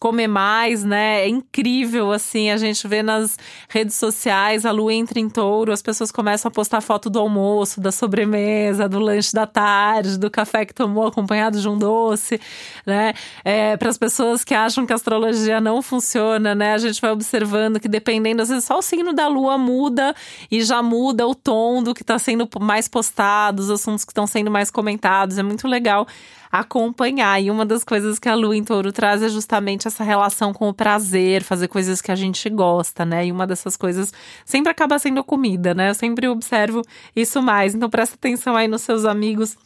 comer 0.03 0.27
mais, 0.27 0.83
né? 0.83 1.22
É 1.22 1.29
incrível, 1.29 2.12
assim, 2.12 2.51
a 2.51 2.57
gente 2.57 2.86
vê 2.89 3.01
nas 3.01 3.39
redes 3.69 3.95
sociais, 3.95 4.65
a 4.65 4.72
lua 4.72 4.93
entra 4.93 5.17
em 5.17 5.29
touro, 5.29 5.72
as 5.72 5.81
pessoas 5.81 6.12
começam 6.12 6.50
a 6.50 6.51
postar 6.51 6.81
foto 6.81 7.10
do 7.10 7.19
almoço, 7.19 7.79
da 7.79 7.89
sobremesa, 7.89 8.89
do 8.89 9.00
lanche 9.00 9.31
da 9.31 9.48
tarde, 9.48 10.19
do 10.19 10.29
café 10.29 10.65
que 10.65 10.74
tomou 10.74 11.07
acompanhado 11.07 11.57
de 11.57 11.69
um 11.69 11.77
doce, 11.77 12.38
né? 12.86 13.13
É, 13.45 13.77
Para 13.77 13.88
as 13.88 13.98
pessoas 13.98 14.43
que 14.43 14.53
acham 14.53 14.86
que 14.86 14.91
a 14.91 14.98
astrologia 14.98 15.62
não 15.62 15.81
funciona, 15.81 16.53
né? 16.53 16.74
A 16.74 16.77
gente 16.79 17.00
vai 17.00 17.12
observando 17.12 17.79
que 17.79 17.88
dependendo, 17.88 18.41
às 18.41 18.50
vezes 18.50 18.65
só 18.65 18.79
o 18.79 18.81
signo 18.81 19.13
da 19.13 19.29
lua 19.29 19.57
muda 19.57 20.13
e 20.51 20.62
já 20.65 20.83
muda 20.83 21.25
o 21.25 21.33
tom 21.33 21.81
do 21.81 21.93
que 21.93 22.01
está 22.01 22.19
sendo 22.19 22.45
mais 22.60 22.89
postado, 22.89 23.62
os 23.62 23.69
assuntos 23.69 24.03
que 24.03 24.12
estão 24.12 24.27
sendo 24.27 24.51
mais 24.51 24.69
comentados. 24.69 25.38
É 25.38 25.43
muito 25.43 25.65
legal 25.65 26.05
acompanhar. 26.53 27.41
E 27.41 27.50
uma 27.50 27.65
das 27.65 27.83
coisas 27.83 28.19
que 28.19 28.29
a 28.29 28.36
lua 28.36 28.55
em 28.55 28.63
touro 28.63 28.91
traz 28.91 29.24
é 29.24 29.27
justamente 29.29 29.88
essa 29.88 30.03
relação 30.03 30.53
com 30.53 30.69
o 30.69 30.74
prazer, 30.74 31.41
fazer 31.41 31.67
coisas 31.67 32.00
que 32.00 32.12
a 32.12 32.15
gente 32.15 32.48
gosta, 32.48 33.03
né? 33.03 33.25
E 33.25 33.31
uma 33.31 33.48
dessas 33.48 33.75
coisas 33.75 34.13
sempre 34.45 34.72
acaba 34.72 35.00
sendo 35.00 35.24
comida, 35.24 35.74
né? 35.74 35.89
Eu 35.89 35.95
sempre 35.95 36.27
observo 36.27 36.83
isso 37.15 37.41
mais. 37.41 37.74
Então 37.74 37.89
presta 37.89 38.13
atenção 38.13 38.55
aí 38.55 38.67
nos 38.67 38.83
seus 38.83 39.03
amigos 39.03 39.57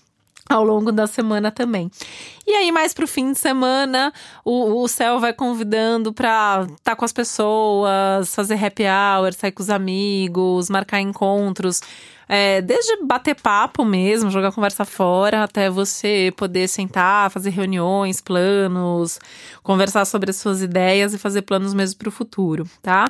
ao 0.50 0.63
longo 0.63 0.92
da 0.92 1.08
semana 1.08 1.51
também. 1.51 1.92
E 2.46 2.51
aí, 2.51 2.72
mais 2.72 2.94
pro 2.94 3.08
fim 3.08 3.34
de 3.34 3.39
semana, 3.39 4.13
o, 4.44 4.82
o 4.84 4.88
céu 4.88 5.20
vai 5.20 5.34
convidando 5.34 6.13
pra 6.13 6.63
estar 6.63 6.77
tá 6.84 6.96
com 6.96 7.04
as 7.04 7.12
pessoas, 7.12 8.34
fazer 8.34 8.63
happy 8.63 8.84
hour, 8.84 9.34
sair 9.34 9.51
com 9.51 9.62
os 9.62 9.70
amigos, 9.70 10.70
marcar 10.70 11.01
encontros. 11.01 11.82
É, 12.30 12.62
desde 12.62 13.06
bater 13.06 13.36
papo 13.36 13.86
mesmo, 13.86 14.30
jogar 14.30 14.51
conversa 14.51 14.84
fora, 14.84 15.44
até 15.44 15.70
você 15.70 16.34
poder 16.36 16.68
sentar, 16.68 17.32
fazer 17.32 17.51
reuniões, 17.51 18.20
planos, 18.20 19.18
conversar 19.63 20.04
sobre 20.06 20.30
as 20.30 20.36
suas 20.36 20.62
ideias 20.62 21.13
e 21.13 21.18
fazer 21.18 21.44
planos 21.44 21.74
mesmo 21.74 21.98
para 21.98 22.10
o 22.10 22.12
futuro, 22.12 22.66
tá? 22.82 23.06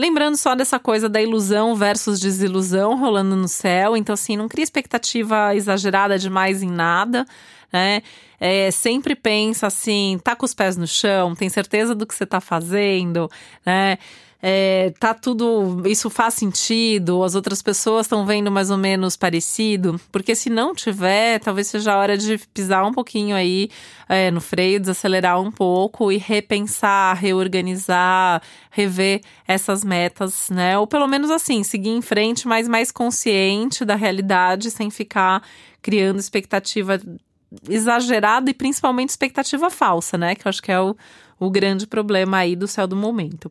Lembrando 0.00 0.34
só 0.34 0.54
dessa 0.54 0.78
coisa 0.78 1.10
da 1.10 1.20
ilusão 1.20 1.76
versus 1.76 2.18
desilusão 2.18 2.98
rolando 2.98 3.36
no 3.36 3.46
céu. 3.46 3.94
Então, 3.94 4.14
assim, 4.14 4.34
não 4.34 4.48
cria 4.48 4.64
expectativa 4.64 5.54
exagerada 5.54 6.18
demais 6.18 6.62
em 6.62 6.70
nada, 6.70 7.26
né? 7.72 8.02
É, 8.38 8.70
sempre 8.70 9.14
pensa 9.14 9.66
assim, 9.66 10.18
tá 10.22 10.34
com 10.34 10.46
os 10.46 10.54
pés 10.54 10.76
no 10.76 10.86
chão, 10.86 11.34
tem 11.34 11.48
certeza 11.48 11.94
do 11.94 12.06
que 12.06 12.14
você 12.14 12.26
tá 12.26 12.40
fazendo, 12.40 13.28
né? 13.64 13.98
é, 14.42 14.92
tá 14.98 15.12
tudo. 15.12 15.82
Isso 15.86 16.08
faz 16.08 16.34
sentido, 16.34 17.22
as 17.22 17.34
outras 17.34 17.60
pessoas 17.62 18.06
estão 18.06 18.24
vendo 18.24 18.50
mais 18.50 18.70
ou 18.70 18.78
menos 18.78 19.16
parecido, 19.16 20.00
porque 20.10 20.34
se 20.34 20.48
não 20.48 20.74
tiver, 20.74 21.38
talvez 21.40 21.66
seja 21.66 21.92
a 21.92 21.98
hora 21.98 22.16
de 22.16 22.38
pisar 22.52 22.84
um 22.86 22.92
pouquinho 22.92 23.36
aí 23.36 23.70
é, 24.08 24.30
no 24.30 24.40
freio, 24.40 24.80
desacelerar 24.80 25.40
um 25.40 25.50
pouco 25.50 26.10
e 26.10 26.16
repensar, 26.16 27.16
reorganizar, 27.16 28.42
rever 28.70 29.20
essas 29.46 29.84
metas, 29.84 30.48
né? 30.50 30.78
Ou 30.78 30.86
pelo 30.86 31.06
menos 31.06 31.30
assim, 31.30 31.62
seguir 31.62 31.90
em 31.90 32.02
frente, 32.02 32.48
mas 32.48 32.66
mais 32.66 32.90
consciente 32.90 33.84
da 33.84 33.94
realidade, 33.94 34.70
sem 34.70 34.90
ficar 34.90 35.42
criando 35.82 36.18
expectativa 36.18 36.98
exagerada 37.68 38.50
e 38.50 38.54
principalmente 38.54 39.10
expectativa 39.10 39.70
falsa, 39.70 40.16
né? 40.16 40.34
Que 40.34 40.46
eu 40.46 40.50
acho 40.50 40.62
que 40.62 40.72
é 40.72 40.80
o, 40.80 40.96
o 41.38 41.50
grande 41.50 41.86
problema 41.86 42.38
aí 42.38 42.54
do 42.54 42.68
céu 42.68 42.86
do 42.86 42.96
momento. 42.96 43.50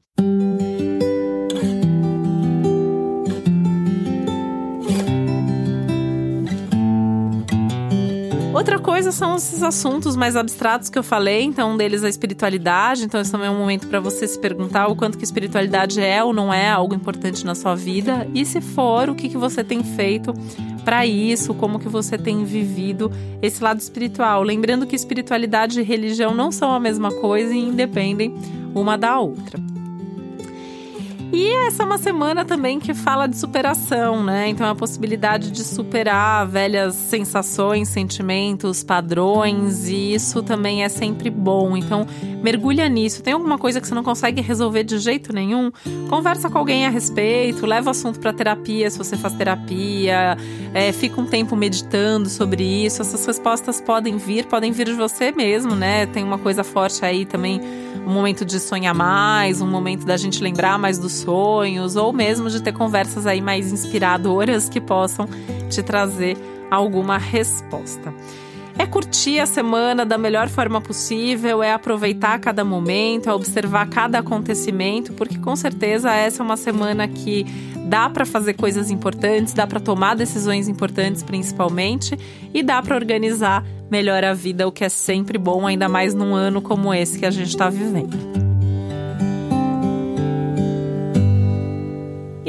Outra 8.60 8.78
coisa 8.78 9.12
são 9.14 9.38
esses 9.38 9.64
assuntos 9.64 10.18
mais 10.18 10.36
abstratos 10.36 10.90
que 10.90 11.00
eu 11.00 11.04
falei, 11.04 11.44
então 11.44 11.72
um 11.72 11.78
deles 11.78 12.04
é 12.04 12.08
a 12.08 12.10
espiritualidade, 12.10 13.06
então 13.06 13.22
esse 13.22 13.32
também 13.32 13.48
é 13.48 13.50
um 13.50 13.58
momento 13.58 13.88
para 13.88 14.02
você 14.02 14.28
se 14.28 14.38
perguntar 14.38 14.88
o 14.88 14.98
quanto 14.98 15.18
que 15.18 15.24
espiritualidade 15.24 16.02
é 16.02 16.22
ou 16.22 16.34
não 16.34 16.54
é 16.54 16.70
algo 16.70 16.94
importante 16.94 17.46
na 17.46 17.56
sua 17.56 17.74
vida 17.74 18.28
e 18.36 18.46
se 18.46 18.60
for, 18.60 19.08
o 19.08 19.16
que, 19.16 19.30
que 19.30 19.38
você 19.38 19.64
tem 19.64 19.82
feito 19.82 20.34
para 20.80 21.06
isso, 21.06 21.54
como 21.54 21.80
que 21.80 21.90
você 21.90 22.18
tem 22.18 22.44
vivido 22.44 23.12
esse 23.42 23.64
lado 23.64 23.80
espiritual. 23.80 24.44
Lembrando 24.44 24.88
que 24.88 24.96
espiritualidade 24.96 25.80
e 25.80 25.84
religião 25.84 26.34
não 26.34 26.52
são 26.52 26.74
a 26.74 26.80
mesma 26.80 27.12
coisa 27.12 27.54
e 27.54 27.60
independem 27.60 28.34
uma 28.74 28.98
da 28.98 29.20
outra. 29.20 29.69
E 31.32 31.48
essa 31.68 31.84
é 31.84 31.86
uma 31.86 32.00
semana 32.00 32.44
também 32.44 32.80
que 32.80 32.94
fala 32.94 33.28
de 33.28 33.38
superação, 33.38 34.24
né? 34.24 34.50
Então 34.50 34.68
a 34.68 34.74
possibilidade 34.74 35.52
de 35.52 35.64
superar 35.64 36.48
velhas 36.48 36.96
sensações, 36.96 37.88
sentimentos, 37.88 38.84
padrões, 38.84 39.88
e 39.88 40.14
isso 40.14 40.42
também 40.42 40.84
é 40.84 40.90
sempre 40.90 41.30
bom. 41.30 41.78
Então 41.78 42.08
mergulha 42.42 42.90
nisso. 42.90 43.22
Tem 43.22 43.34
alguma 43.34 43.60
coisa 43.60 43.80
que 43.80 43.88
você 43.88 43.94
não 43.94 44.04
consegue 44.04 44.42
resolver 44.42 44.84
de 44.84 44.98
jeito 44.98 45.32
nenhum? 45.32 45.72
Conversa 46.10 46.50
com 46.50 46.58
alguém 46.58 46.88
a 46.88 46.90
respeito, 46.90 47.66
leva 47.66 47.88
o 47.88 47.92
assunto 47.92 48.20
para 48.20 48.34
terapia 48.34 48.90
se 48.90 48.98
você 48.98 49.16
faz 49.16 49.34
terapia, 49.36 50.36
é, 50.74 50.92
fica 50.92 51.22
um 51.22 51.26
tempo 51.26 51.56
meditando 51.56 52.28
sobre 52.28 52.64
isso. 52.64 53.04
Essas 53.04 53.24
respostas 53.26 53.80
podem 53.80 54.18
vir, 54.18 54.46
podem 54.46 54.72
vir 54.72 54.88
de 54.88 54.94
você 54.94 55.32
mesmo, 55.32 55.76
né? 55.76 56.08
Tem 56.08 56.24
uma 56.24 56.40
coisa 56.40 56.64
forte 56.64 57.06
aí 57.06 57.24
também 57.24 57.62
um 58.10 58.14
momento 58.14 58.44
de 58.44 58.60
sonhar 58.60 58.96
mais, 58.96 59.62
um 59.62 59.68
momento 59.68 60.04
da 60.04 60.18
gente 60.18 60.42
lembrar 60.42 60.80
mais 60.80 60.98
dos 60.98 61.14
sonhos, 61.14 61.96
ou 61.96 62.12
mesmo 62.12 62.50
de 62.50 62.60
ter 62.60 62.74
conversas 62.74 63.28
aí 63.28 63.40
mais 63.40 63.72
inspiradoras 63.72 64.68
que 64.68 64.82
possam 64.82 65.28
te 65.70 65.84
trazer 65.84 66.36
alguma 66.72 67.20
resposta. 67.20 68.12
É 68.80 68.86
curtir 68.88 69.40
a 69.40 69.46
semana 69.46 70.06
da 70.06 70.18
melhor 70.18 70.48
forma 70.48 70.80
possível, 70.80 71.62
é 71.62 71.74
aproveitar 71.74 72.40
cada 72.40 72.64
momento, 72.64 73.30
é 73.30 73.34
observar 73.34 73.90
cada 73.90 74.20
acontecimento, 74.20 75.12
porque 75.12 75.38
com 75.38 75.54
certeza 75.54 76.10
essa 76.14 76.42
é 76.42 76.46
uma 76.46 76.56
semana 76.56 77.06
que 77.06 77.46
dá 77.88 78.10
para 78.10 78.26
fazer 78.26 78.54
coisas 78.54 78.90
importantes, 78.90 79.54
dá 79.54 79.68
para 79.68 79.82
tomar 79.82 80.16
decisões 80.16 80.70
importantes 80.70 81.22
principalmente 81.22 82.18
e 82.54 82.64
dá 82.64 82.82
para 82.82 82.96
organizar 82.96 83.66
melhor 83.92 84.24
a 84.24 84.34
vida, 84.34 84.66
o 84.66 84.72
que 84.72 84.86
é 84.86 84.90
sempre 84.90 85.38
bom, 85.38 85.68
ainda 85.68 85.90
mais 85.90 86.14
num 86.14 86.34
ano 86.34 86.62
como 86.62 86.94
esse 86.94 87.20
que 87.20 87.26
a 87.26 87.32
gente 87.32 87.50
está 87.50 87.70
vivendo. 87.70 88.39